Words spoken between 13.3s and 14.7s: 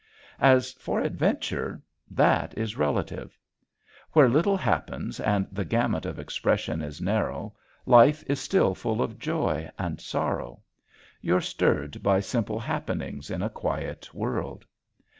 a quiet world.